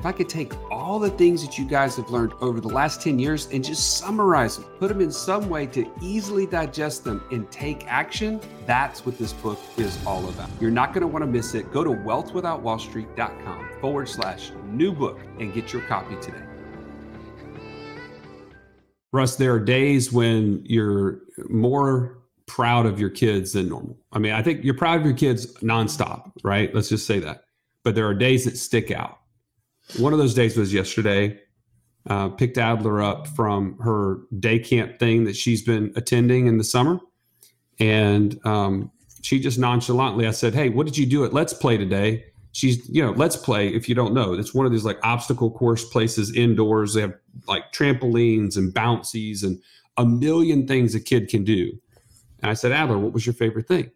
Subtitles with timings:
[0.00, 3.02] if I could take all the things that you guys have learned over the last
[3.02, 7.22] 10 years and just summarize them, put them in some way to easily digest them
[7.30, 10.48] and take action, that's what this book is all about.
[10.58, 11.70] You're not going to want to miss it.
[11.70, 16.44] Go to wealthwithoutwallstreet.com forward slash new book and get your copy today.
[19.12, 21.20] Russ, there are days when you're
[21.50, 23.98] more proud of your kids than normal.
[24.12, 26.74] I mean, I think you're proud of your kids nonstop, right?
[26.74, 27.44] Let's just say that.
[27.84, 29.19] But there are days that stick out
[29.98, 31.38] one of those days was yesterday.
[32.08, 36.64] Uh, picked Adler up from her day camp thing that she's been attending in the
[36.64, 36.98] summer.
[37.78, 38.90] And um,
[39.22, 42.24] she just nonchalantly, I said, Hey, what did you do at Let's Play today?
[42.52, 45.50] She's, you know, Let's Play, if you don't know, it's one of these like obstacle
[45.50, 46.94] course places indoors.
[46.94, 47.14] They have
[47.46, 49.60] like trampolines and bouncies and
[49.96, 51.70] a million things a kid can do.
[52.42, 53.90] And I said, Adler, what was your favorite thing?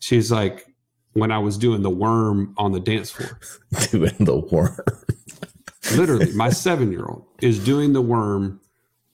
[0.00, 0.66] She's like,
[1.12, 3.38] when I was doing the worm on the dance floor.
[3.90, 4.78] doing the worm.
[5.96, 8.60] Literally, my seven year old is doing the worm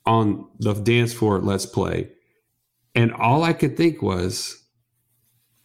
[0.07, 2.11] on the dance floor at Let's Play.
[2.95, 4.63] And all I could think was,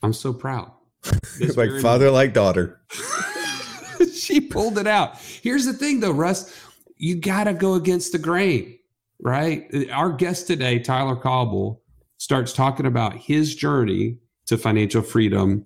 [0.02, 0.72] I'm so proud.
[1.42, 2.82] It's like father, like daughter.
[4.14, 5.18] she pulled it out.
[5.18, 6.54] Here's the thing, though, Russ,
[6.98, 8.78] you got to go against the grain,
[9.22, 9.66] right?
[9.92, 11.82] Our guest today, Tyler Cauble,
[12.18, 15.66] starts talking about his journey to financial freedom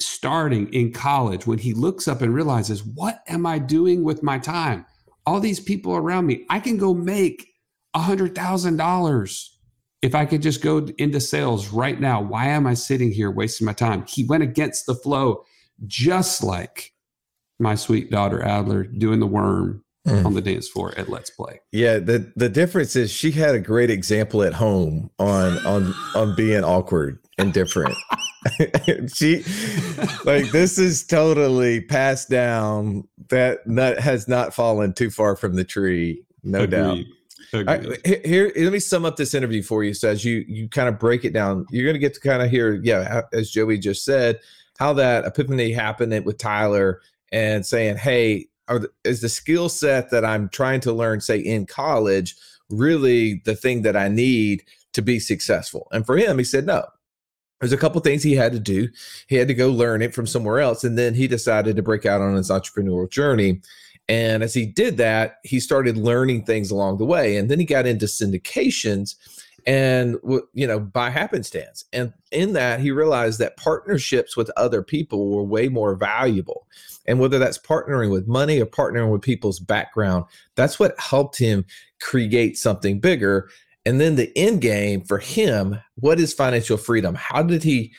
[0.00, 4.38] starting in college when he looks up and realizes, what am I doing with my
[4.38, 4.84] time?
[5.24, 7.48] All these people around me, I can go make
[7.94, 9.58] a hundred thousand dollars
[10.02, 12.20] if I could just go into sales right now.
[12.20, 14.04] Why am I sitting here wasting my time?
[14.06, 15.42] He went against the flow,
[15.86, 16.92] just like
[17.58, 20.24] my sweet daughter Adler doing the worm Mm.
[20.24, 21.60] on the dance floor at Let's Play.
[21.72, 26.36] Yeah, the the difference is she had a great example at home on on on
[26.36, 27.92] being awkward and different.
[29.14, 29.42] she
[30.24, 33.06] like this is totally passed down.
[33.28, 36.70] That nut has not fallen too far from the tree, no Agreed.
[36.70, 36.98] doubt.
[37.52, 39.94] Right, here, let me sum up this interview for you.
[39.94, 42.42] So as you you kind of break it down, you're going to get to kind
[42.42, 44.40] of hear, yeah, as Joey just said,
[44.78, 47.00] how that epiphany happened with Tyler
[47.32, 51.66] and saying, hey, are, is the skill set that I'm trying to learn, say in
[51.66, 52.34] college,
[52.68, 55.88] really the thing that I need to be successful?
[55.92, 56.84] And for him, he said no
[57.60, 58.88] there's a couple things he had to do.
[59.28, 60.84] He had to go learn it from somewhere else.
[60.84, 63.60] And then he decided to break out on his entrepreneurial journey.
[64.08, 67.36] And as he did that, he started learning things along the way.
[67.36, 69.16] And then he got into syndications
[69.66, 70.16] and,
[70.52, 71.84] you know, by happenstance.
[71.92, 76.66] And in that, he realized that partnerships with other people were way more valuable.
[77.06, 80.24] And whether that's partnering with money or partnering with people's background,
[80.54, 81.64] that's what helped him
[82.00, 83.48] create something bigger
[83.86, 87.14] and then the end game for him what is financial freedom?
[87.14, 87.94] How did he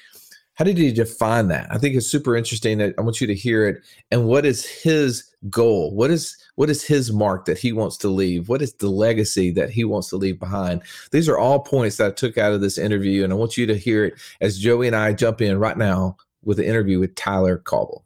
[0.53, 1.67] how did he define that?
[1.69, 3.83] I think it's super interesting that i want you to hear it.
[4.09, 5.95] And what is his goal?
[5.95, 8.49] What is what is his mark that he wants to leave?
[8.49, 10.81] What is the legacy that he wants to leave behind?
[11.11, 13.65] These are all points that i took out of this interview and i want you
[13.65, 17.15] to hear it as joey and i jump in right now with an interview with
[17.15, 18.05] tyler cauble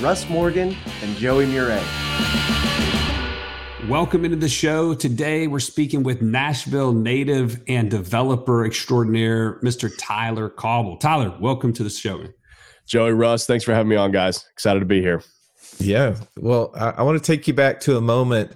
[0.00, 1.82] Russ Morgan and Joey Murray.
[3.88, 4.94] Welcome into the show.
[4.94, 9.90] Today we're speaking with Nashville native and developer extraordinaire, Mr.
[9.98, 10.98] Tyler Cauble.
[10.98, 12.22] Tyler, welcome to the show.
[12.86, 14.46] Joey Russ, thanks for having me on, guys.
[14.52, 15.20] Excited to be here.
[15.78, 16.14] Yeah.
[16.36, 18.52] Well, I, I want to take you back to a moment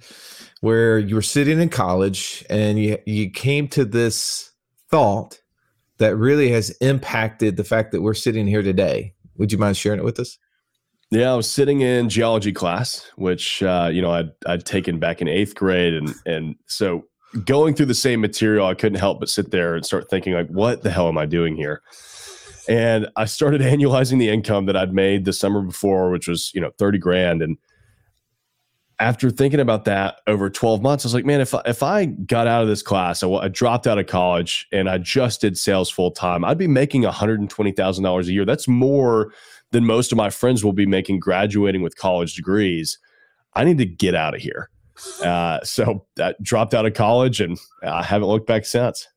[0.61, 4.53] where you were sitting in college and you you came to this
[4.91, 5.41] thought
[5.99, 9.15] that really has impacted the fact that we're sitting here today.
[9.39, 10.39] Would you mind sharing it with us?
[11.13, 15.21] Yeah, I was sitting in geology class, which uh, you know I'd I'd taken back
[15.21, 17.05] in eighth grade, and and so
[17.45, 20.49] going through the same material, I couldn't help but sit there and start thinking like,
[20.49, 21.83] what the hell am I doing here?
[22.67, 26.63] And I started annualizing the income that I'd made the summer before, which was you
[26.63, 27.59] know thirty grand, and
[28.99, 32.07] after thinking about that over 12 months, I was like, man, if I, if I
[32.07, 35.59] got out of this class, I, I dropped out of college and I just did
[35.59, 38.45] sales full time, I'd be making $120,000 a year.
[38.45, 39.33] That's more
[39.73, 42.99] than most of my friends will be making graduating with college degrees.
[43.55, 44.69] I need to get out of here.
[45.25, 49.09] Uh, so I dropped out of college and I haven't looked back since.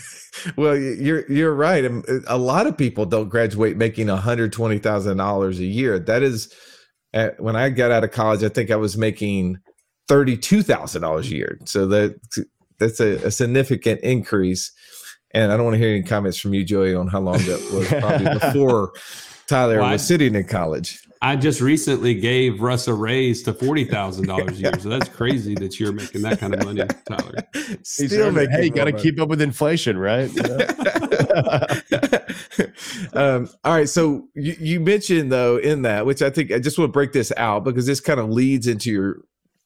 [0.56, 1.84] well, you're you're right.
[2.26, 5.98] A lot of people don't graduate making one hundred twenty thousand dollars a year.
[5.98, 6.54] That is
[7.16, 9.58] at, when I got out of college, I think I was making
[10.06, 11.58] thirty-two thousand dollars a year.
[11.64, 12.20] So that
[12.78, 14.70] that's a, a, significant increase.
[15.32, 17.70] And I don't want to hear any comments from you, Joey, on how long that
[17.72, 18.92] was probably before
[19.46, 21.00] Tyler well, was I, sitting in college.
[21.22, 25.08] I just recently gave Russ a raise to forty thousand dollars a year, so that's
[25.08, 27.34] crazy that you're making that kind of money, Tyler.
[27.82, 30.30] Still making hey, you got to keep up with inflation, right?
[33.12, 36.78] um, all right, so you, you mentioned though in that, which I think I just
[36.78, 39.22] want to break this out because this kind of leads into your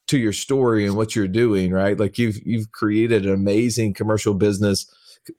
[0.09, 1.99] to your story and what you're doing, right?
[1.99, 4.93] Like you've you've created an amazing commercial business,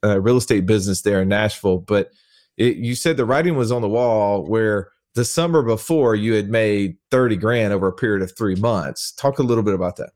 [0.04, 2.12] uh, real estate business there in Nashville, but
[2.58, 6.50] it, you said the writing was on the wall where the summer before you had
[6.50, 9.12] made 30 grand over a period of three months.
[9.12, 10.12] Talk a little bit about that.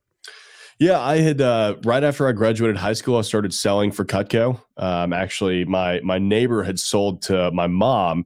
[0.77, 4.61] Yeah, I had uh, right after I graduated high school, I started selling for Cutco.
[4.75, 8.25] Um, actually, my my neighbor had sold to my mom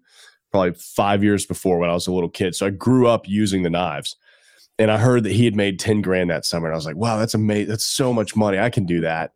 [0.51, 2.55] probably five years before when I was a little kid.
[2.55, 4.15] So I grew up using the knives,
[4.79, 6.95] and I heard that he had made ten grand that summer, and I was like,
[6.95, 7.69] "Wow, that's amazing!
[7.69, 8.57] That's so much money!
[8.57, 9.33] I can do that."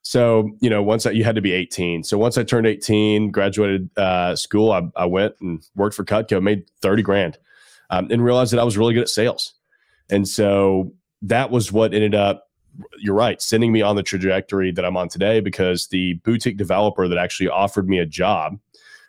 [0.00, 2.04] So, you know, once I, you had to be 18.
[2.04, 6.42] So once I turned 18, graduated uh, school, I, I, went and worked for Cutco,
[6.42, 7.38] made 30 grand,
[7.88, 9.54] um, and realized that I was really good at sales.
[10.10, 12.43] And so that was what ended up,
[12.98, 17.08] you're right, sending me on the trajectory that I'm on today because the boutique developer
[17.08, 18.58] that actually offered me a job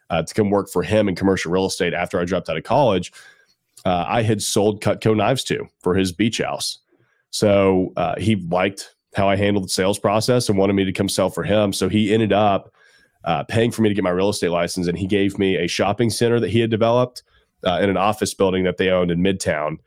[0.09, 2.63] uh, to come work for him in commercial real estate after I dropped out of
[2.63, 3.11] college,
[3.85, 6.79] uh, I had sold Cutco knives to for his beach house.
[7.31, 11.09] So uh, he liked how I handled the sales process and wanted me to come
[11.09, 11.73] sell for him.
[11.73, 12.73] So he ended up
[13.23, 15.67] uh, paying for me to get my real estate license, and he gave me a
[15.67, 17.23] shopping center that he had developed
[17.65, 19.77] uh, in an office building that they owned in Midtown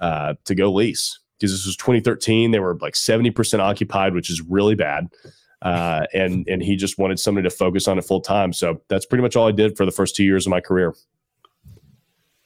[0.00, 1.18] uh, to go lease.
[1.44, 5.08] Because this was 2013, they were like 70% occupied, which is really bad.
[5.62, 8.52] Uh, and and he just wanted somebody to focus on it full time.
[8.52, 10.94] So that's pretty much all I did for the first two years of my career.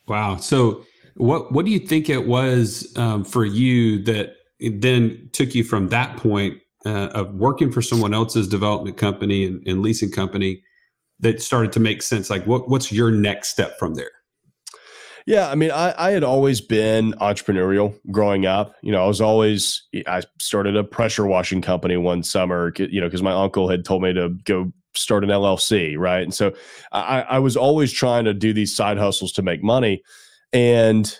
[0.07, 0.37] Wow.
[0.37, 0.85] So
[1.17, 5.89] what what do you think it was um, for you that then took you from
[5.89, 10.63] that point uh, of working for someone else's development company and, and, leasing company
[11.21, 14.11] that started to make sense like what, what's your next step from there
[15.29, 18.75] yeah i mean I, I had always been entrepreneurial growing up.
[18.83, 23.07] You know i was always i started a pressure washing company one summer you know
[23.07, 26.23] because my uncle had told me to go start an llc right?
[26.23, 26.53] And so
[26.93, 30.03] I, I was always trying to do these side hustles to make money.
[30.53, 31.15] And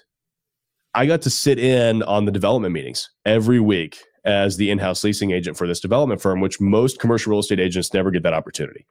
[0.95, 5.31] I got to sit in on the development meetings every week as the in-house leasing
[5.31, 8.87] agent for this development firm, which most commercial real estate agents never get that opportunity.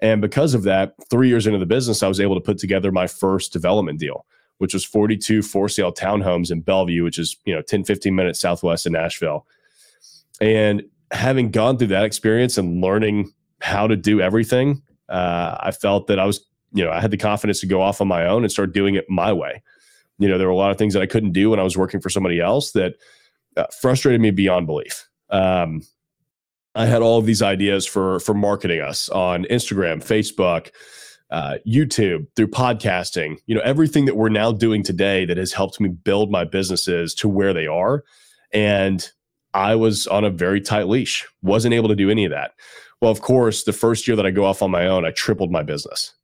[0.00, 2.90] And because of that, three years into the business, I was able to put together
[2.90, 4.26] my first development deal,
[4.58, 8.40] which was 42 for sale townhomes in Bellevue, which is, you know, 10, 15 minutes
[8.40, 9.46] southwest of Nashville.
[10.40, 16.06] And having gone through that experience and learning how to do everything, uh, I felt
[16.06, 18.42] that I was, you know, I had the confidence to go off on my own
[18.42, 19.62] and start doing it my way
[20.18, 21.76] you know, there were a lot of things that I couldn't do when I was
[21.76, 22.94] working for somebody else that
[23.56, 25.08] uh, frustrated me beyond belief.
[25.30, 25.82] Um,
[26.74, 30.70] I had all of these ideas for for marketing us on Instagram, Facebook,
[31.34, 33.38] uh, YouTube, through podcasting.
[33.46, 37.12] You know, everything that we're now doing today that has helped me build my businesses
[37.16, 38.04] to where they are.
[38.52, 39.10] And
[39.52, 42.52] I was on a very tight leash, wasn't able to do any of that.
[43.02, 45.50] Well, of course, the first year that I go off on my own, I tripled
[45.50, 46.14] my business.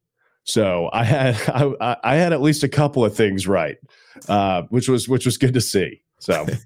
[0.44, 1.34] So I had
[1.80, 3.78] I, I had at least a couple of things right,
[4.28, 6.02] uh, which was which was good to see.
[6.20, 6.46] So.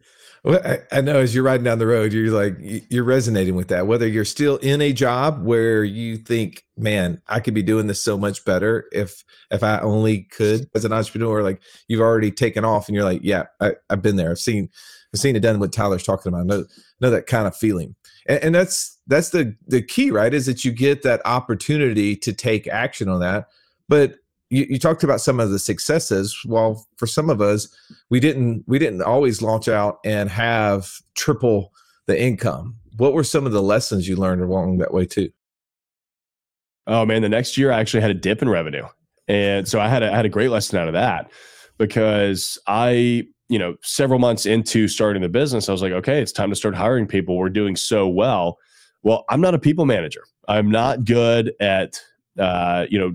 [0.45, 0.61] Well,
[0.93, 2.59] I, know as you're riding down the road, you're like
[2.91, 3.87] you're resonating with that.
[3.87, 8.03] Whether you're still in a job where you think, "Man, I could be doing this
[8.03, 12.63] so much better if if I only could," as an entrepreneur, like you've already taken
[12.63, 14.31] off, and you're like, "Yeah, I, have been there.
[14.31, 14.69] I've seen
[15.15, 16.67] I've seen it done." What Tyler's talking about, I know
[17.01, 17.95] know that kind of feeling,
[18.27, 20.35] and, and that's that's the the key, right?
[20.35, 23.47] Is that you get that opportunity to take action on that
[23.89, 24.17] but
[24.51, 26.39] you, you talked about some of the successes.
[26.47, 27.69] Well, for some of us,
[28.11, 31.73] we didn't we didn't always launch out and have triple
[32.07, 32.77] the income.
[32.97, 35.31] What were some of the lessons you learned along that way too?
[36.87, 38.87] Oh man, the next year I actually had a dip in revenue,
[39.27, 41.31] and so I had a, I had a great lesson out of that
[41.79, 46.33] because I you know several months into starting the business, I was like, okay, it's
[46.33, 47.37] time to start hiring people.
[47.37, 48.59] We're doing so well.
[49.03, 50.25] Well, I'm not a people manager.
[50.47, 52.01] I'm not good at
[52.39, 53.15] uh, you know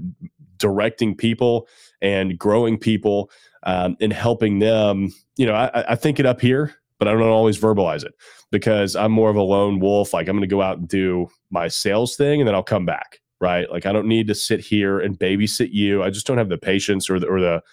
[0.60, 1.68] directing people
[2.01, 3.32] and growing people
[3.63, 5.10] um, and helping them.
[5.38, 8.13] You know, I, I think it up here, but I don't always verbalize it
[8.51, 10.13] because I'm more of a lone wolf.
[10.13, 12.86] Like I'm going to go out and do my sales thing and then I'll come
[12.86, 13.20] back.
[13.42, 13.72] Right.
[13.72, 16.04] Like I don't need to sit here and babysit you.
[16.04, 17.63] I just don't have the patience or the, or the,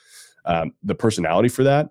[0.45, 1.91] um, the personality for that.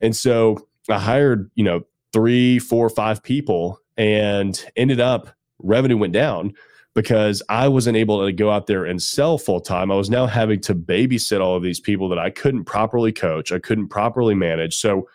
[0.00, 1.82] And so I hired, you know,
[2.14, 5.28] three, four, five people and ended up
[5.58, 6.54] revenue went down
[6.94, 9.90] because I wasn't able to go out there and sell full time.
[9.90, 13.52] I was now having to babysit all of these people that I couldn't properly coach,
[13.52, 14.76] I couldn't properly manage.
[14.76, 15.08] So,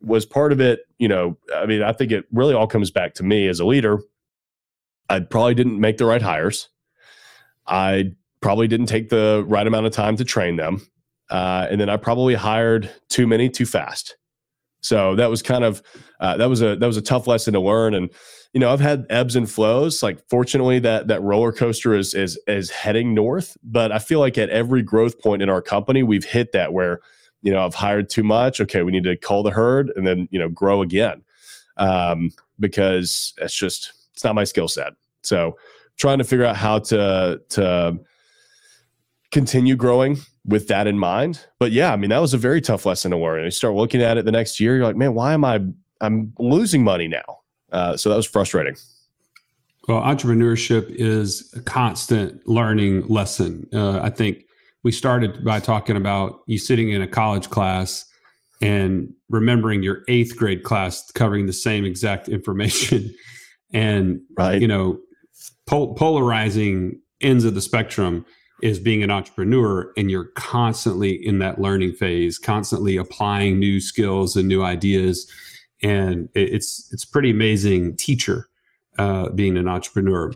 [0.00, 3.14] was part of it, you know, I mean, I think it really all comes back
[3.14, 4.00] to me as a leader.
[5.08, 6.68] I probably didn't make the right hires.
[7.66, 10.86] I probably didn't take the right amount of time to train them.
[11.30, 14.16] Uh, and then I probably hired too many too fast.
[14.82, 15.82] So that was kind of
[16.20, 17.94] uh, that was a that was a tough lesson to learn.
[17.94, 18.10] And
[18.54, 20.00] you know, I've had ebbs and flows.
[20.02, 23.56] Like fortunately, that that roller coaster is is is heading north.
[23.64, 27.00] But I feel like at every growth point in our company, we've hit that where,
[27.42, 28.60] you know, I've hired too much.
[28.60, 31.22] Okay, we need to call the herd and then you know grow again,
[31.78, 32.30] um,
[32.60, 34.92] because it's just it's not my skill set.
[35.22, 35.58] So
[35.96, 37.98] trying to figure out how to to
[39.32, 41.44] continue growing with that in mind.
[41.58, 43.42] But yeah, I mean that was a very tough lesson to learn.
[43.42, 45.60] You start looking at it the next year, you're like, man, why am I
[46.00, 47.40] I'm losing money now?
[47.74, 48.76] Uh, so that was frustrating.
[49.88, 53.68] Well, entrepreneurship is a constant learning lesson.
[53.72, 54.44] Uh, I think
[54.82, 58.06] we started by talking about you sitting in a college class
[58.62, 63.12] and remembering your eighth grade class covering the same exact information
[63.72, 64.62] and right.
[64.62, 64.98] you know
[65.66, 68.24] pol- polarizing ends of the spectrum
[68.62, 74.36] is being an entrepreneur and you're constantly in that learning phase constantly applying new skills
[74.36, 75.28] and new ideas
[75.84, 78.48] and it's it's pretty amazing teacher
[78.98, 80.32] uh, being an entrepreneur.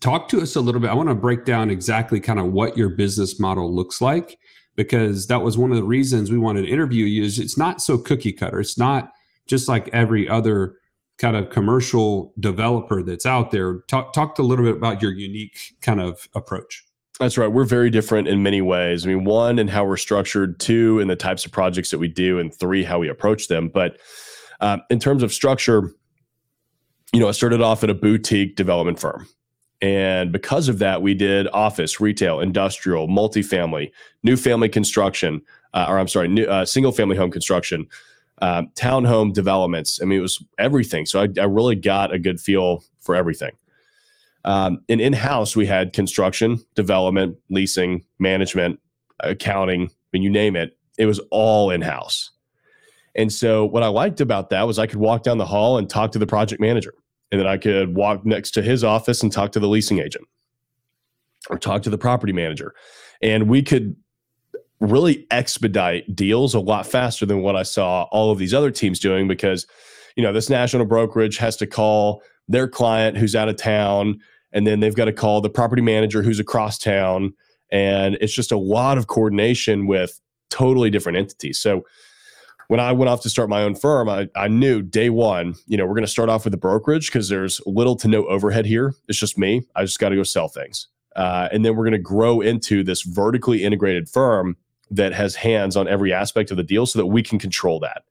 [0.00, 0.88] Talk to us a little bit.
[0.88, 4.38] I want to break down exactly kind of what your business model looks like
[4.76, 7.24] because that was one of the reasons we wanted to interview you.
[7.24, 8.60] Is it's not so cookie cutter.
[8.60, 9.12] It's not
[9.46, 10.76] just like every other
[11.18, 13.80] kind of commercial developer that's out there.
[13.88, 16.84] Talk talk a little bit about your unique kind of approach.
[17.18, 17.48] That's right.
[17.48, 19.04] We're very different in many ways.
[19.04, 22.08] I mean, one, in how we're structured, two, in the types of projects that we
[22.08, 23.68] do, and three, how we approach them.
[23.68, 23.98] But
[24.60, 25.92] um, in terms of structure,
[27.12, 29.26] you know, I started off at a boutique development firm.
[29.82, 33.90] And because of that, we did office, retail, industrial, multifamily,
[34.22, 35.40] new family construction,
[35.72, 37.86] uh, or I'm sorry, new, uh, single family home construction,
[38.42, 40.00] um, townhome developments.
[40.02, 41.06] I mean, it was everything.
[41.06, 43.52] So I, I really got a good feel for everything.
[44.44, 48.80] Um, and in house, we had construction, development, leasing, management,
[49.20, 50.76] accounting, and you name it.
[50.98, 52.30] It was all in house.
[53.14, 55.88] And so what I liked about that was I could walk down the hall and
[55.88, 56.94] talk to the project manager.
[57.32, 60.26] And then I could walk next to his office and talk to the leasing agent
[61.48, 62.74] or talk to the property manager.
[63.22, 63.96] And we could
[64.80, 68.98] really expedite deals a lot faster than what I saw all of these other teams
[68.98, 69.66] doing because,
[70.16, 74.20] you know, this national brokerage has to call their client who's out of town
[74.52, 77.34] and then they've got to call the property manager who's across town.
[77.70, 81.58] And it's just a lot of coordination with totally different entities.
[81.58, 81.84] So,
[82.70, 85.76] when I went off to start my own firm, I, I knew day one, you
[85.76, 88.64] know, we're going to start off with the brokerage because there's little to no overhead
[88.64, 88.94] here.
[89.08, 89.66] It's just me.
[89.74, 90.86] I just got to go sell things.
[91.16, 94.56] Uh, and then we're going to grow into this vertically integrated firm
[94.88, 98.04] that has hands on every aspect of the deal so that we can control that.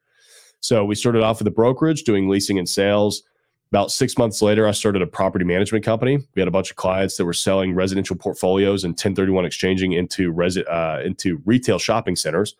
[0.59, 3.23] So we started off with the brokerage doing leasing and sales.
[3.71, 6.17] About six months later, I started a property management company.
[6.35, 10.33] We had a bunch of clients that were selling residential portfolios and 1031 exchanging into
[10.33, 12.57] resi- uh, into retail shopping centers.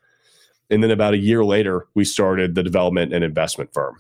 [0.69, 3.97] And then about a year later, we started the development and investment firm.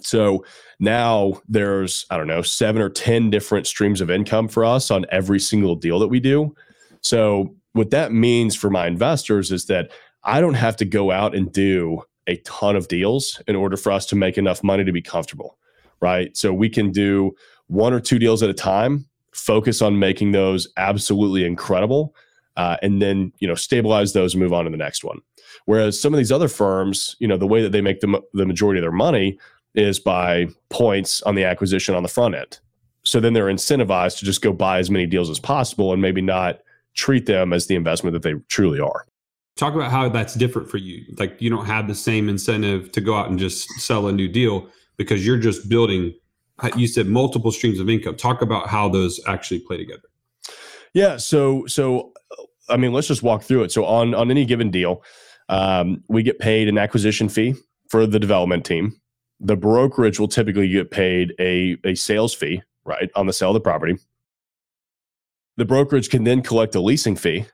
[0.00, 0.44] So
[0.80, 5.06] now there's, I don't know, seven or 10 different streams of income for us on
[5.10, 6.54] every single deal that we do.
[7.00, 9.90] So what that means for my investors is that
[10.24, 13.92] I don't have to go out and do a ton of deals in order for
[13.92, 15.58] us to make enough money to be comfortable,
[16.00, 16.36] right?
[16.36, 17.32] So we can do
[17.66, 22.14] one or two deals at a time, focus on making those absolutely incredible,
[22.56, 25.20] uh, and then you know stabilize those and move on to the next one.
[25.66, 28.46] Whereas some of these other firms, you know, the way that they make the, the
[28.46, 29.38] majority of their money
[29.74, 32.60] is by points on the acquisition on the front end.
[33.04, 36.20] So then they're incentivized to just go buy as many deals as possible and maybe
[36.20, 36.60] not
[36.94, 39.06] treat them as the investment that they truly are.
[39.56, 41.04] Talk about how that's different for you.
[41.18, 44.28] Like you don't have the same incentive to go out and just sell a new
[44.28, 46.14] deal because you're just building
[46.76, 48.16] you said multiple streams of income.
[48.16, 50.08] Talk about how those actually play together.
[50.94, 52.12] Yeah, so so
[52.68, 53.72] I mean, let's just walk through it.
[53.72, 55.02] So on on any given deal,
[55.52, 57.54] um, we get paid an acquisition fee
[57.90, 58.96] for the development team.
[59.38, 63.54] The brokerage will typically get paid a, a sales fee, right, on the sale of
[63.54, 63.98] the property.
[65.58, 67.44] The brokerage can then collect a leasing fee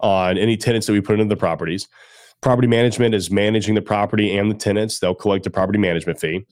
[0.00, 1.86] on any tenants that we put into the properties.
[2.42, 4.98] Property management is managing the property and the tenants.
[4.98, 6.44] They'll collect a property management fee.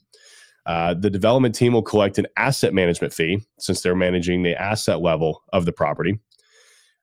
[0.65, 5.01] Uh, the development team will collect an asset management fee since they're managing the asset
[5.01, 6.21] level of the property.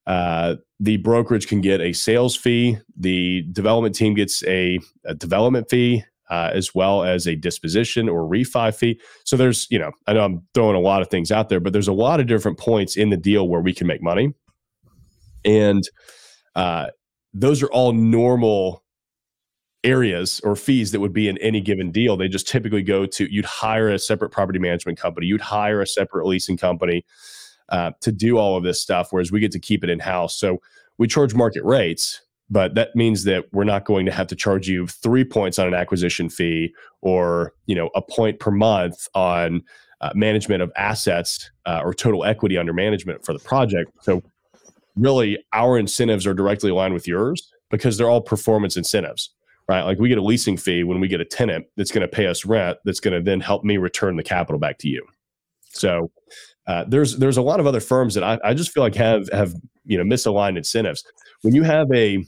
[0.08, 2.78] Uh, the brokerage can get a sales fee.
[2.98, 8.22] The development team gets a, a development fee uh, as well as a disposition or
[8.22, 9.00] refi fee.
[9.26, 11.74] So there's, you know, I know I'm throwing a lot of things out there, but
[11.74, 14.34] there's a lot of different points in the deal where we can make money.
[15.44, 15.84] And
[16.56, 16.88] uh,
[17.34, 18.84] those are all normal
[19.84, 22.16] areas or fees that would be in any given deal.
[22.16, 25.88] They just typically go to you'd hire a separate property management company, you'd hire a
[25.88, 27.04] separate leasing company
[27.72, 30.38] uh, to do all of this stuff, whereas we get to keep it in house.
[30.38, 30.62] So
[30.98, 34.68] we charge market rates, but that means that we're not going to have to charge
[34.68, 39.64] you three points on an acquisition fee or you know a point per month on
[40.02, 43.92] uh, management of assets uh, or total equity under management for the project.
[44.02, 44.22] So
[44.96, 49.32] really, our incentives are directly aligned with yours because they're all performance incentives
[49.70, 49.84] right?
[49.84, 52.28] Like we get a leasing fee when we get a tenant that's going to pay
[52.28, 55.06] us rent that's going to then help me return the capital back to you.
[55.70, 56.12] So
[56.68, 59.30] uh, there's there's a lot of other firms that I, I just feel like have
[59.30, 59.54] have
[59.86, 61.04] you know misaligned incentives.
[61.42, 62.24] When you have a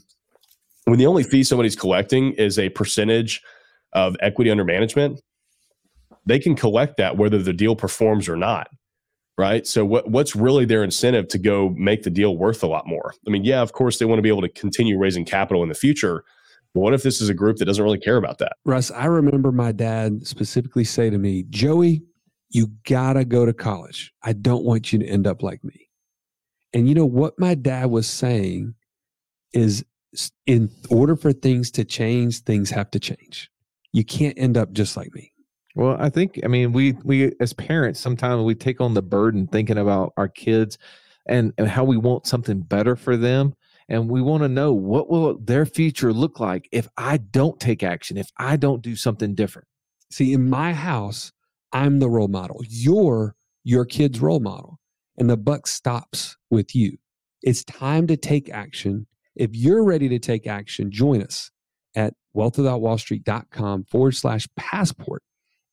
[0.84, 3.40] when the only fee somebody's collecting is a percentage
[3.92, 5.20] of equity under management,
[6.26, 8.68] they can collect that whether the deal performs or not.
[9.36, 9.66] Right.
[9.66, 13.14] So what what's really their incentive to go make the deal worth a lot more?
[13.26, 15.68] I mean, yeah, of course they want to be able to continue raising capital in
[15.68, 16.24] the future,
[16.72, 18.52] but what if this is a group that doesn't really care about that?
[18.64, 22.02] Russ, I remember my dad specifically say to me, Joey,
[22.54, 24.12] you gotta go to college.
[24.22, 25.90] I don't want you to end up like me.
[26.72, 28.74] And you know what my dad was saying
[29.52, 29.84] is
[30.46, 33.50] in order for things to change, things have to change.
[33.92, 35.32] You can't end up just like me.
[35.74, 39.48] Well, I think I mean we we as parents sometimes we take on the burden
[39.48, 40.78] thinking about our kids
[41.26, 43.54] and, and how we want something better for them
[43.88, 47.82] and we want to know what will their future look like if I don't take
[47.82, 49.66] action, if I don't do something different.
[50.10, 51.32] See, in my house,
[51.74, 52.62] I'm the role model.
[52.66, 54.78] You're your kid's role model.
[55.18, 56.96] And the buck stops with you.
[57.42, 59.06] It's time to take action.
[59.36, 61.50] If you're ready to take action, join us
[61.94, 65.22] at wealthwithoutwallstreet.com forward slash passport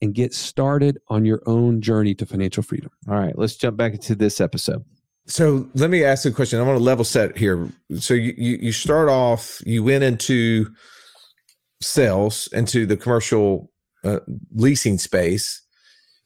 [0.02, 2.92] and get started on your own journey to financial freedom.
[3.08, 4.84] All right, let's jump back into this episode.
[5.28, 6.60] So let me ask you a question.
[6.60, 7.70] I want to level set here.
[8.00, 10.68] So you, you, you start off, you went into
[11.82, 13.72] sales, into the commercial
[14.04, 14.20] uh,
[14.54, 15.62] leasing space.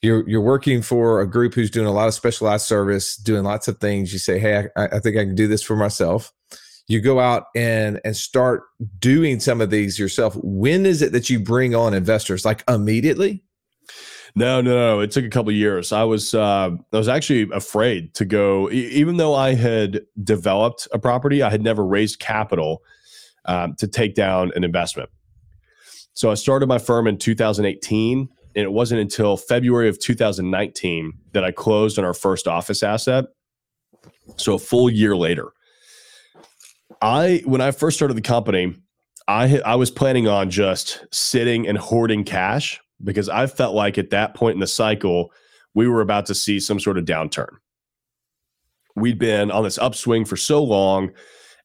[0.05, 3.67] You're you're working for a group who's doing a lot of specialized service, doing lots
[3.67, 4.13] of things.
[4.13, 6.31] You say, "Hey, I, I think I can do this for myself."
[6.87, 8.63] You go out and and start
[8.99, 10.35] doing some of these yourself.
[10.43, 12.45] When is it that you bring on investors?
[12.45, 13.43] Like immediately?
[14.35, 14.99] No, no, no.
[14.99, 15.93] It took a couple years.
[15.93, 20.87] I was uh, I was actually afraid to go, e- even though I had developed
[20.91, 21.41] a property.
[21.41, 22.83] I had never raised capital
[23.45, 25.09] um, to take down an investment.
[26.13, 31.43] So I started my firm in 2018, and it wasn't until February of 2019 that
[31.43, 33.25] I closed on our first office asset.
[34.37, 35.51] So a full year later,
[37.01, 38.75] I when I first started the company,
[39.27, 44.11] I I was planning on just sitting and hoarding cash because I felt like at
[44.11, 45.31] that point in the cycle,
[45.73, 47.49] we were about to see some sort of downturn.
[48.95, 51.11] We'd been on this upswing for so long,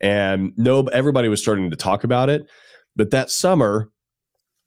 [0.01, 2.51] and no, everybody was starting to talk about it.
[2.97, 3.89] But that summer,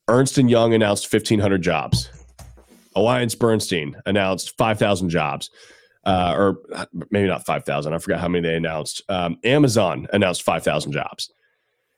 [0.08, 2.10] Ernst and Young announced 1,500 jobs.
[2.94, 5.50] Alliance Bernstein announced 5,000 jobs,
[6.04, 6.58] uh, or
[7.10, 7.92] maybe not 5,000.
[7.92, 9.02] I forgot how many they announced.
[9.08, 11.32] Um, Amazon announced 5,000 jobs.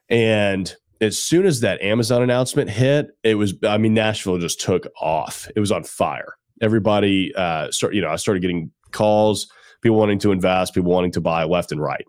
[0.08, 4.86] And as soon as that Amazon announcement hit, it was, I mean, Nashville just took
[5.00, 5.48] off.
[5.54, 6.34] It was on fire.
[6.62, 9.48] Everybody, uh, start, you know, I started getting calls,
[9.82, 12.06] people wanting to invest, people wanting to buy left and right.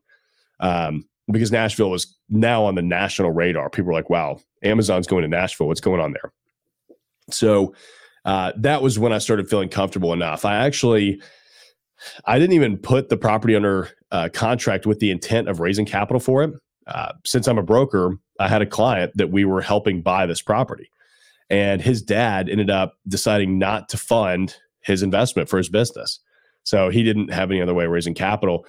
[0.60, 3.70] Um, because Nashville was now on the national radar.
[3.70, 5.68] People were like, wow, Amazon's going to Nashville.
[5.68, 6.32] What's going on there?
[7.30, 7.74] So
[8.26, 10.46] uh, that was when I started feeling comfortable enough.
[10.46, 11.22] I actually,
[12.26, 16.20] I didn't even put the property under uh, contract with the intent of raising capital
[16.20, 16.54] for it.
[16.88, 20.42] Uh, since I'm a broker, I had a client that we were helping buy this
[20.42, 20.90] property.
[21.50, 26.20] And his dad ended up deciding not to fund his investment for his business.
[26.64, 28.66] So he didn't have any other way of raising capital.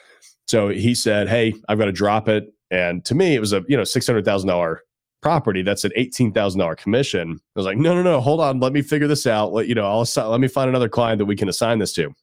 [0.49, 2.53] So he said, Hey, I've got to drop it.
[2.71, 4.83] And to me, it was a you know six hundred thousand dollar
[5.23, 5.63] property.
[5.63, 7.33] That's an eighteen thousand dollar commission.
[7.33, 9.53] I was like, no, no, no, hold on, let me figure this out.
[9.53, 11.93] Let you know, I'll assign, let me find another client that we can assign this
[11.95, 12.15] to.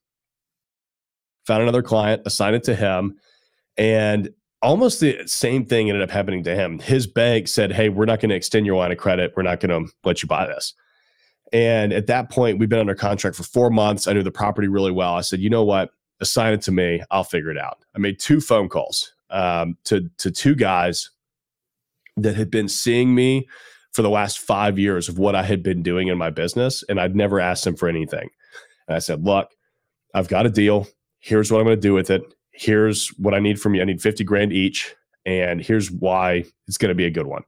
[1.48, 3.18] Found another client, assign it to him,
[3.78, 4.30] and
[4.62, 6.80] almost the same thing ended up happening to him.
[6.80, 9.34] His bank said, Hey, we're not going to extend your line of credit.
[9.36, 10.74] We're not going to let you buy this.
[11.54, 14.08] And at that point, we've been under contract for four months.
[14.08, 15.14] I knew the property really well.
[15.14, 15.92] I said, You know what?
[16.22, 17.02] Assign it to me.
[17.12, 17.80] I'll figure it out.
[17.96, 21.10] I made two phone calls um, to, to two guys
[22.18, 23.48] that had been seeing me
[23.96, 27.00] for the last five years of what I had been doing in my business, and
[27.00, 28.30] I'd never asked them for anything.
[28.88, 29.50] And I said, "Look,
[30.14, 30.88] I've got a deal.
[31.20, 32.22] Here's what I'm going to do with it.
[32.52, 33.82] Here's what I need from you.
[33.82, 34.94] I need 50 grand each,
[35.26, 37.44] and here's why it's going to be a good one."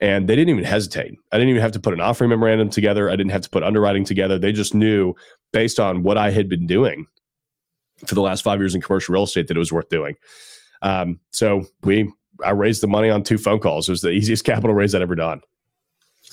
[0.00, 1.18] And they didn't even hesitate.
[1.30, 3.10] I didn't even have to put an offering memorandum together.
[3.10, 4.38] I didn't have to put underwriting together.
[4.38, 5.14] They just knew
[5.52, 7.06] based on what I had been doing
[8.06, 10.16] for the last five years in commercial real estate that it was worth doing.
[10.82, 12.10] Um, so we,
[12.44, 13.88] I raised the money on two phone calls.
[13.88, 15.40] It was the easiest capital raise I'd ever done.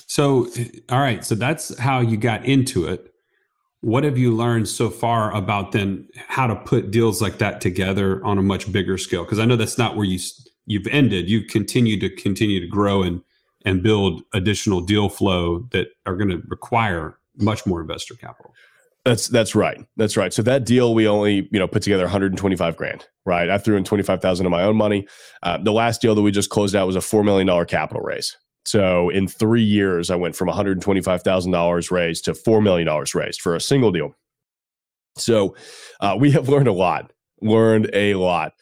[0.06, 0.48] So,
[0.90, 1.24] all right.
[1.24, 3.12] So that's how you got into it.
[3.80, 8.24] What have you learned so far about then how to put deals like that together
[8.24, 9.24] on a much bigger scale?
[9.24, 10.18] Because I know that's not where you
[10.66, 11.30] you've ended.
[11.30, 13.22] You continue to continue to grow and
[13.64, 18.54] and build additional deal flow that are going to require much more investor capital.
[19.08, 19.82] That's that's right.
[19.96, 20.34] That's right.
[20.34, 23.06] So that deal we only you know put together 125 grand.
[23.24, 23.48] Right.
[23.48, 25.08] I threw in 25,000 of my own money.
[25.42, 28.02] Uh, the last deal that we just closed out was a four million dollar capital
[28.02, 28.36] raise.
[28.66, 33.40] So in three years, I went from 125,000 dollars raised to four million dollars raised
[33.40, 34.14] for a single deal.
[35.16, 35.56] So
[36.00, 37.10] uh, we have learned a lot.
[37.40, 38.52] Learned a lot.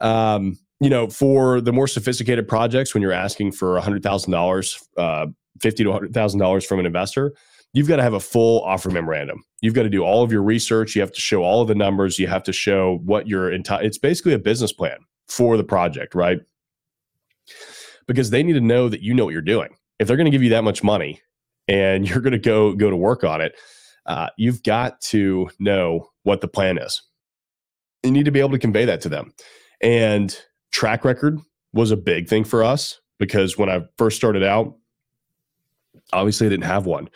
[0.00, 5.26] Um, you know, for the more sophisticated projects, when you're asking for $100,000, uh,
[5.60, 7.34] fifty to $100,000 from an investor,
[7.72, 9.44] you've got to have a full offer memorandum.
[9.60, 10.94] You've got to do all of your research.
[10.94, 12.18] You have to show all of the numbers.
[12.18, 16.14] You have to show what your entire, it's basically a business plan for the project,
[16.14, 16.38] right?
[18.06, 19.74] Because they need to know that you know what you're doing.
[19.98, 21.20] If they're going to give you that much money
[21.66, 23.54] and you're going to go go to work on it,
[24.06, 27.02] uh, you've got to know what the plan is.
[28.02, 29.32] You need to be able to convey that to them.
[29.82, 30.36] And
[30.72, 31.38] track record
[31.72, 34.74] was a big thing for us because when I first started out,
[36.12, 37.08] obviously I didn't have one,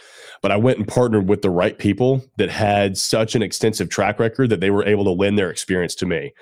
[0.42, 4.18] but I went and partnered with the right people that had such an extensive track
[4.18, 6.32] record that they were able to lend their experience to me.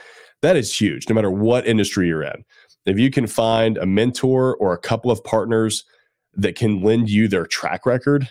[0.43, 2.45] That is huge, no matter what industry you're in.
[2.87, 5.85] If you can find a mentor or a couple of partners
[6.35, 8.29] that can lend you their track record,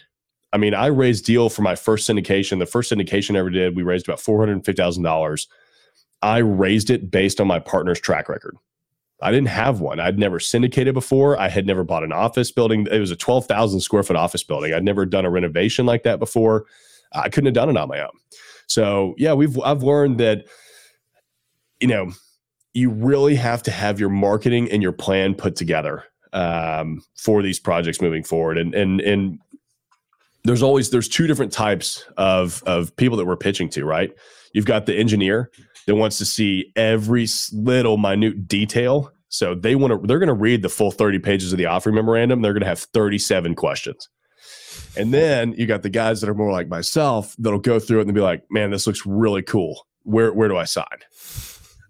[0.51, 2.57] I mean, I raised deal for my first syndication.
[2.57, 5.47] The first syndication I ever did, we raised about $450,000.
[6.21, 8.57] I raised it based on my partner's track record.
[9.21, 9.99] I didn't have one.
[9.99, 11.37] I'd never syndicated before.
[11.37, 12.87] I had never bought an office building.
[12.89, 14.73] It was a 12,000 square foot office building.
[14.73, 16.65] I'd never done a renovation like that before.
[17.11, 18.11] I couldn't have done it on my own.
[18.67, 20.45] So, yeah, we've I've learned that
[21.79, 22.11] you know,
[22.73, 26.03] you really have to have your marketing and your plan put together
[26.33, 28.57] um, for these projects moving forward.
[28.57, 29.39] And and and
[30.49, 34.11] there's always there's two different types of of people that we're pitching to, right?
[34.51, 35.51] You've got the engineer
[35.85, 39.11] that wants to see every little minute detail.
[39.27, 41.93] So they want to, they're going to read the full 30 pages of the offering
[41.93, 42.41] memorandum.
[42.41, 44.09] They're going to have 37 questions.
[44.97, 48.07] And then you got the guys that are more like myself that'll go through it
[48.07, 49.85] and be like, man, this looks really cool.
[50.01, 50.85] Where, where do I sign?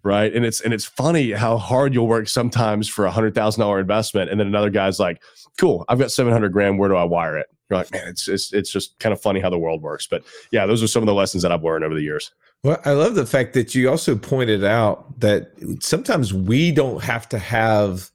[0.04, 0.34] Right.
[0.34, 3.80] And it's, and it's funny how hard you'll work sometimes for a hundred thousand dollar
[3.80, 4.30] investment.
[4.30, 5.22] And then another guy's like,
[5.60, 6.80] cool, I've got 700 grand.
[6.80, 7.48] Where do I wire it?
[7.70, 10.08] You're like, man, it's, it's, it's just kind of funny how the world works.
[10.08, 12.32] But yeah, those are some of the lessons that I've learned over the years.
[12.64, 17.30] Well, I love the fact that you also pointed out that sometimes we don't have
[17.30, 18.10] to have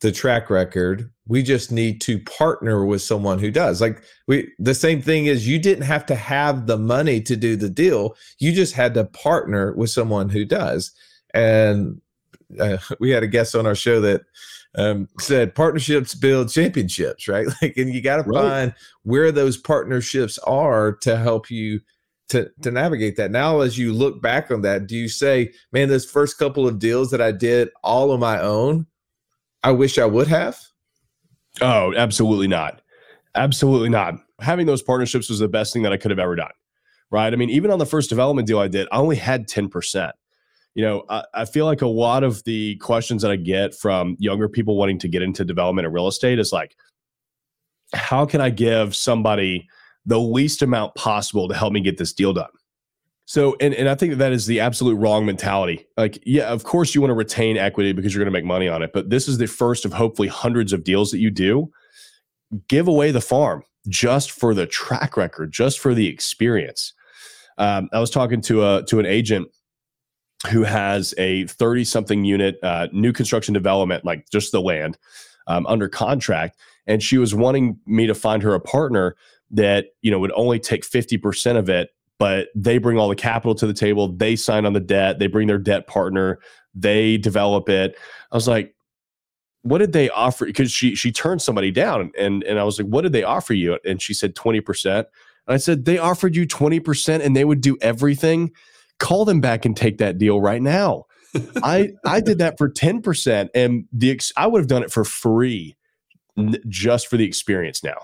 [0.00, 1.10] the track record.
[1.28, 3.80] We just need to partner with someone who does.
[3.80, 7.56] Like we the same thing is you didn't have to have the money to do
[7.56, 8.16] the deal.
[8.38, 10.92] You just had to partner with someone who does.
[11.32, 12.00] And
[12.60, 14.22] uh, we had a guest on our show that
[14.76, 17.46] um, said partnerships build championships, right?
[17.62, 18.42] Like, and you got to right.
[18.42, 21.80] find where those partnerships are to help you
[22.28, 23.30] to to navigate that.
[23.30, 26.78] Now, as you look back on that, do you say, "Man, those first couple of
[26.78, 28.86] deals that I did all on my own,
[29.62, 30.58] I wish I would have"?
[31.60, 32.82] Oh, absolutely not.
[33.34, 34.16] Absolutely not.
[34.40, 36.50] Having those partnerships was the best thing that I could have ever done.
[37.10, 37.32] Right?
[37.32, 40.14] I mean, even on the first development deal I did, I only had ten percent.
[40.76, 44.16] You know, I, I feel like a lot of the questions that I get from
[44.20, 46.76] younger people wanting to get into development and real estate is like,
[47.92, 49.68] how can I give somebody
[50.06, 52.48] the least amount possible to help me get this deal done.
[53.26, 55.84] So, and, and I think that, that is the absolute wrong mentality.
[55.96, 58.68] Like, yeah, of course you want to retain equity because you're going to make money
[58.68, 61.68] on it, but this is the first of hopefully hundreds of deals that you do.
[62.68, 66.92] Give away the farm just for the track record, just for the experience.
[67.58, 69.48] Um, I was talking to a to an agent
[70.46, 74.98] who has a 30 something unit uh, new construction development, like just the land
[75.46, 76.58] um, under contract.
[76.86, 79.16] And she was wanting me to find her a partner
[79.50, 83.54] that you know would only take 50% of it but they bring all the capital
[83.54, 86.40] to the table they sign on the debt they bring their debt partner
[86.74, 87.96] they develop it.
[88.30, 88.74] I was like
[89.62, 90.46] what did they offer?
[90.46, 93.54] Because she she turned somebody down and and i was like what did they offer
[93.54, 93.78] you?
[93.84, 95.06] And she said 20% and
[95.48, 98.52] i said they offered you 20% and they would do everything
[98.98, 101.04] call them back and take that deal right now
[101.62, 105.76] i i did that for 10% and the i would have done it for free
[106.36, 107.98] n- just for the experience now.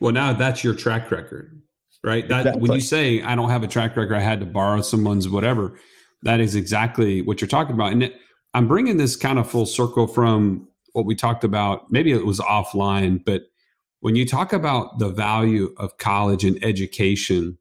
[0.00, 1.60] Well, now that's your track record,
[2.04, 2.28] right?
[2.28, 5.28] That when you say I don't have a track record, I had to borrow someone's
[5.28, 5.78] whatever.
[6.22, 8.16] That is exactly what you're talking about, and it,
[8.54, 11.90] I'm bringing this kind of full circle from what we talked about.
[11.90, 13.42] Maybe it was offline, but
[14.00, 17.58] when you talk about the value of college and education,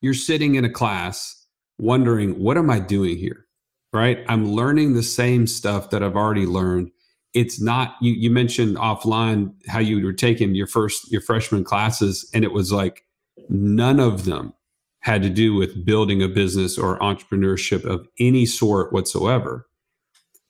[0.00, 1.37] you're sitting in a class
[1.78, 3.46] wondering, what am I doing here?
[3.92, 4.24] Right?
[4.28, 6.90] I'm learning the same stuff that I've already learned.
[7.34, 12.28] It's not you you mentioned offline how you were taking your first your freshman classes
[12.34, 13.02] and it was like
[13.48, 14.54] none of them
[15.00, 19.66] had to do with building a business or entrepreneurship of any sort whatsoever.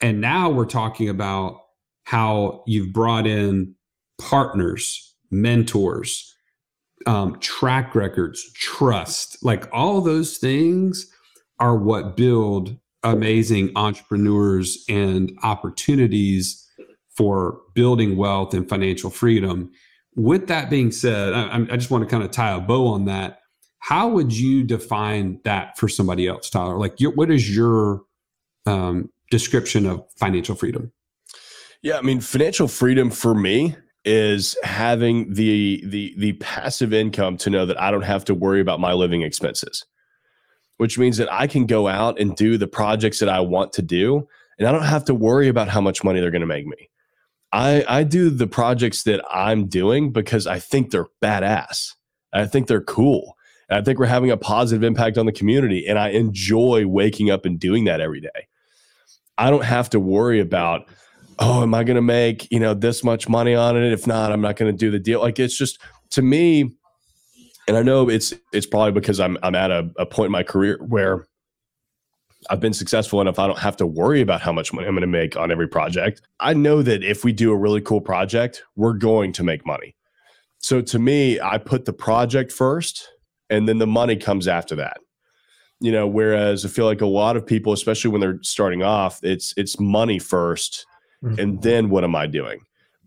[0.01, 1.61] And now we're talking about
[2.05, 3.75] how you've brought in
[4.19, 6.35] partners, mentors,
[7.07, 11.11] um, track records, trust, like all those things
[11.61, 16.65] are what build amazing entrepreneurs and opportunities
[17.17, 19.71] for building wealth and financial freedom.
[20.17, 23.05] With that being said, I, I'm- just want to kind of tie a bow on
[23.07, 23.41] that.
[23.81, 26.79] How would you define that for somebody else, Tyler?
[26.79, 28.03] Like, your, what is your
[28.67, 30.93] um, description of financial freedom?
[31.83, 37.51] Yeah, I mean, financial freedom for me is having the the the passive income to
[37.51, 39.85] know that I don't have to worry about my living expenses.
[40.79, 43.83] Which means that I can go out and do the projects that I want to
[43.83, 44.27] do
[44.59, 46.91] and I don't have to worry about how much money they're going to make me.
[47.53, 51.95] I I do the projects that I'm doing because I think they're badass.
[52.33, 53.37] I think they're cool.
[53.71, 57.31] And I think we're having a positive impact on the community and I enjoy waking
[57.31, 58.49] up and doing that every day.
[59.39, 60.89] I don't have to worry about
[61.41, 63.93] oh, am I going to make, you know, this much money on it?
[63.93, 65.21] If not, I'm not going to do the deal.
[65.21, 66.75] Like it's just to me,
[67.69, 70.43] and I know it's it's probably because I'm I'm at a, a point in my
[70.43, 71.27] career where
[72.51, 75.03] I've been successful enough I don't have to worry about how much money I'm going
[75.03, 76.23] to make on every project.
[76.41, 79.95] I know that if we do a really cool project, we're going to make money.
[80.59, 83.09] So to me, I put the project first
[83.51, 84.99] and then the money comes after that.
[85.81, 89.21] You know, whereas I feel like a lot of people, especially when they're starting off,
[89.23, 90.85] it's it's money first
[91.23, 91.39] mm-hmm.
[91.39, 92.61] and then what am i doing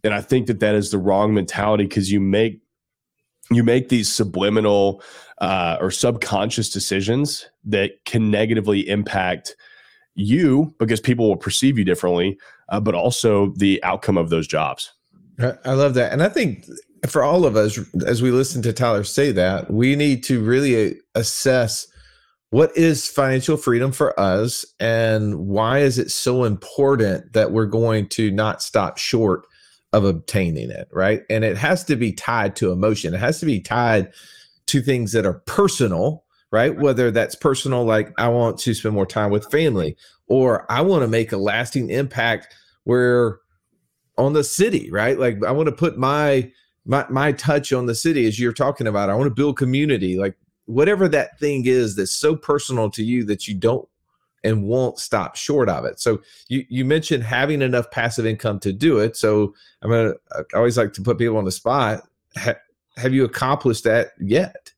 [0.03, 2.59] and i think that that is the wrong mentality because you make
[3.51, 5.03] you make these subliminal
[5.39, 9.55] uh, or subconscious decisions that can negatively impact
[10.15, 12.37] you because people will perceive you differently
[12.69, 14.93] uh, but also the outcome of those jobs
[15.39, 16.11] I I love that.
[16.11, 16.65] And I think
[17.07, 20.99] for all of us, as we listen to Tyler say that, we need to really
[21.15, 21.87] assess
[22.51, 28.07] what is financial freedom for us and why is it so important that we're going
[28.09, 29.45] to not stop short
[29.93, 31.23] of obtaining it, right?
[31.29, 33.13] And it has to be tied to emotion.
[33.13, 34.11] It has to be tied
[34.67, 36.75] to things that are personal, right?
[36.77, 41.03] Whether that's personal, like I want to spend more time with family, or I want
[41.03, 42.53] to make a lasting impact
[42.85, 43.39] where
[44.17, 45.19] on the city, right?
[45.19, 46.51] Like I want to put my
[46.85, 49.09] my my touch on the city as you're talking about.
[49.09, 53.25] I want to build community, like whatever that thing is that's so personal to you
[53.25, 53.87] that you don't
[54.43, 55.99] and won't stop short of it.
[55.99, 59.15] So you you mentioned having enough passive income to do it.
[59.15, 62.03] So I'm gonna I always like to put people on the spot.
[62.37, 62.53] Ha,
[62.97, 64.71] have you accomplished that yet?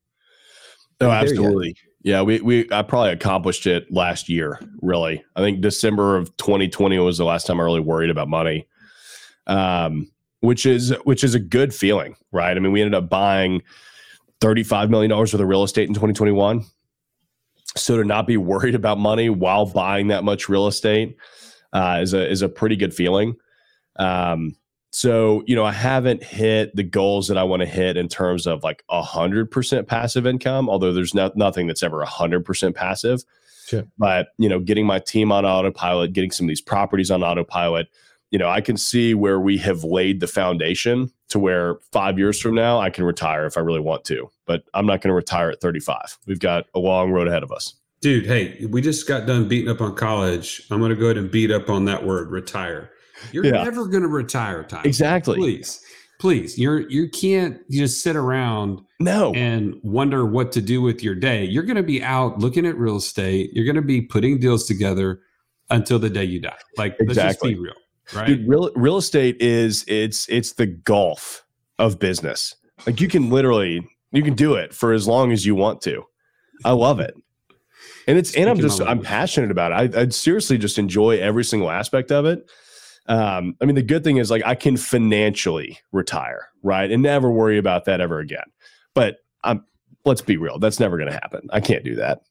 [1.04, 1.12] no go.
[1.12, 6.36] absolutely yeah we, we i probably accomplished it last year really i think december of
[6.38, 8.68] 2020 was the last time i really worried about money
[9.48, 13.62] um, which is which is a good feeling right i mean we ended up buying
[14.42, 16.66] 35 million dollars worth of real estate in 2021
[17.76, 21.16] so to not be worried about money while buying that much real estate
[21.74, 23.36] uh, is a is a pretty good feeling
[23.98, 24.56] um,
[24.92, 28.46] so you know i haven't hit the goals that i want to hit in terms
[28.46, 32.46] of like a hundred percent passive income although there's no, nothing that's ever a hundred
[32.46, 33.24] percent passive
[33.66, 33.86] Sure.
[33.98, 37.88] but you know getting my team on autopilot getting some of these properties on autopilot
[38.34, 42.42] you know i can see where we have laid the foundation to where five years
[42.42, 45.14] from now i can retire if i really want to but i'm not going to
[45.16, 49.08] retire at 35 we've got a long road ahead of us Dude, hey, we just
[49.08, 50.64] got done beating up on college.
[50.70, 52.92] I'm going to go ahead and beat up on that word, retire.
[53.32, 53.64] You're Yeah.
[53.64, 54.82] never going to retire, Tyler.
[54.84, 55.80] exactly Please,
[56.20, 56.60] please.
[56.60, 61.46] You're you can't just sit around no and wonder what to do with your day.
[61.46, 63.52] You're going to be out looking at real estate.
[63.54, 65.22] You're going to be putting deals together
[65.70, 66.58] until the day you die.
[66.78, 67.72] Like, let's just be real,
[68.16, 68.28] right?
[68.28, 71.46] Dude, real real estate is it's it's the golf
[71.80, 72.56] of business.
[72.86, 76.04] Like you can literally you can do it for as long as you want to.
[76.66, 77.16] I love it.
[78.08, 79.96] And it's and I'm just I'm passionate about it.
[79.96, 82.50] I, I seriously just enjoy every single aspect of it.
[83.08, 87.30] Um, I mean, the good thing is like I can financially retire, right, and never
[87.30, 88.46] worry about that ever again.
[88.94, 89.66] But I'm
[90.06, 91.48] let's be real, that's never going to happen.
[91.52, 92.22] I can't do that.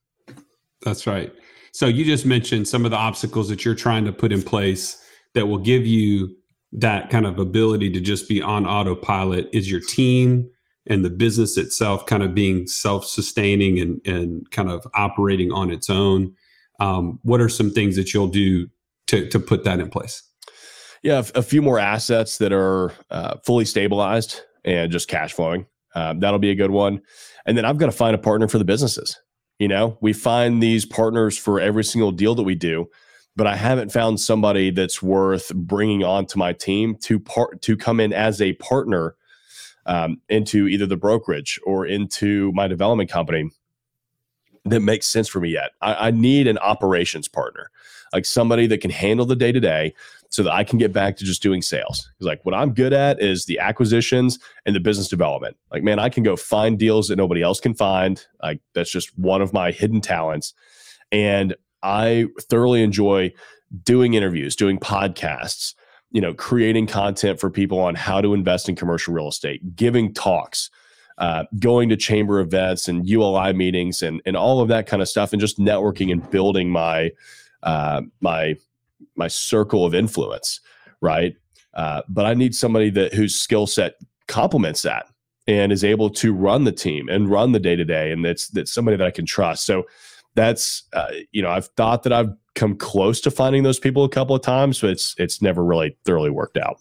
[0.82, 1.32] That's right.
[1.72, 5.02] So you just mentioned some of the obstacles that you're trying to put in place
[5.34, 6.34] that will give you
[6.72, 9.48] that kind of ability to just be on autopilot?
[9.52, 10.50] Is your team
[10.86, 15.90] and the business itself kind of being self-sustaining and, and kind of operating on its
[15.90, 16.34] own?
[16.80, 18.68] Um, what are some things that you'll do
[19.08, 20.22] to, to put that in place?
[21.02, 25.66] Yeah, a few more assets that are uh, fully stabilized and just cash flowing.
[25.94, 27.02] Um, that'll be a good one.
[27.44, 29.18] And then I've got to find a partner for the businesses.
[29.58, 32.88] You know, we find these partners for every single deal that we do,
[33.36, 38.00] but I haven't found somebody that's worth bringing onto my team to part to come
[38.00, 39.16] in as a partner
[39.86, 43.50] um, into either the brokerage or into my development company
[44.64, 45.72] that makes sense for me yet.
[45.80, 47.70] I, I need an operations partner,
[48.12, 49.94] like somebody that can handle the day to day,
[50.28, 52.08] so that I can get back to just doing sales.
[52.12, 55.56] Because like what I'm good at is the acquisitions and the business development.
[55.72, 58.24] Like man, I can go find deals that nobody else can find.
[58.42, 60.54] Like that's just one of my hidden talents,
[61.10, 63.32] and I thoroughly enjoy
[63.84, 65.74] doing interviews, doing podcasts,
[66.10, 70.12] you know, creating content for people on how to invest in commercial real estate, giving
[70.12, 70.70] talks,
[71.18, 75.08] uh, going to chamber events and ULI meetings and and all of that kind of
[75.08, 77.10] stuff, and just networking and building my
[77.62, 78.56] uh, my
[79.16, 80.60] my circle of influence,
[81.00, 81.34] right?
[81.74, 83.94] Uh, but I need somebody that whose skill set
[84.28, 85.06] complements that
[85.46, 88.48] and is able to run the team and run the day to day, and that's
[88.48, 89.64] that's somebody that I can trust.
[89.64, 89.84] So
[90.34, 94.08] that's uh, you know I've thought that I've come close to finding those people a
[94.08, 96.78] couple of times, but it's it's never really thoroughly worked out.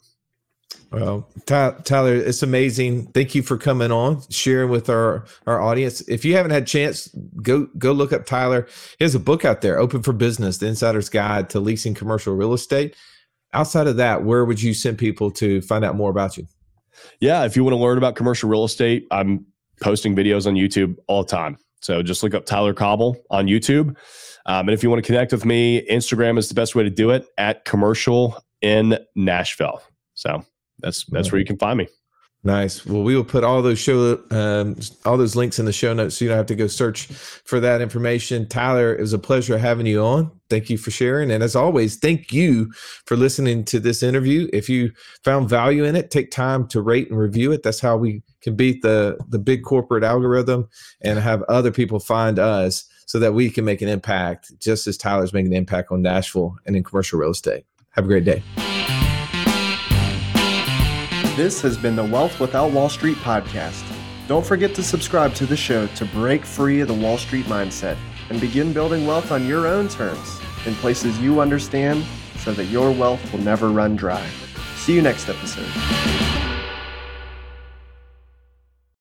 [0.91, 3.07] Well, Tyler, it's amazing.
[3.13, 6.01] Thank you for coming on, sharing with our our audience.
[6.01, 7.07] If you haven't had a chance,
[7.41, 8.67] go go look up Tyler.
[8.99, 12.35] He has a book out there, Open for Business: The Insider's Guide to Leasing Commercial
[12.35, 12.95] Real Estate.
[13.53, 16.47] Outside of that, where would you send people to find out more about you?
[17.19, 19.45] Yeah, if you want to learn about commercial real estate, I'm
[19.81, 21.57] posting videos on YouTube all the time.
[21.81, 23.95] So just look up Tyler Cauble on YouTube.
[24.45, 26.89] Um, and if you want to connect with me, Instagram is the best way to
[26.89, 29.81] do it at commercial in Nashville.
[30.13, 30.43] So
[30.79, 31.87] that's that's where you can find me.
[32.43, 32.83] Nice.
[32.87, 34.75] Well, we will put all those show um,
[35.05, 37.59] all those links in the show notes, so you don't have to go search for
[37.59, 38.47] that information.
[38.47, 40.31] Tyler, it was a pleasure having you on.
[40.49, 42.71] Thank you for sharing, and as always, thank you
[43.05, 44.49] for listening to this interview.
[44.51, 44.91] If you
[45.23, 47.61] found value in it, take time to rate and review it.
[47.61, 50.67] That's how we can beat the the big corporate algorithm
[51.01, 54.97] and have other people find us, so that we can make an impact, just as
[54.97, 57.65] Tyler's making an impact on Nashville and in commercial real estate.
[57.91, 58.41] Have a great day.
[61.37, 63.85] This has been the Wealth Without Wall Street podcast.
[64.27, 67.95] Don't forget to subscribe to the show to break free of the Wall Street mindset
[68.29, 72.03] and begin building wealth on your own terms in places you understand
[72.39, 74.27] so that your wealth will never run dry.
[74.75, 76.30] See you next episode.